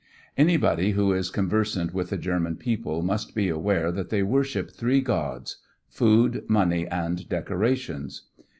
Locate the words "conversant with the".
1.29-2.17